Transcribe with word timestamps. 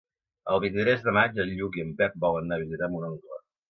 El 0.53 0.61
vint-i-tres 0.63 1.05
de 1.09 1.13
maig 1.19 1.39
en 1.45 1.53
Lluc 1.61 1.79
i 1.83 1.87
en 1.87 1.95
Pep 2.03 2.19
volen 2.27 2.51
anar 2.53 2.61
a 2.63 2.67
visitar 2.67 2.95
mon 2.97 3.11
oncle. 3.15 3.45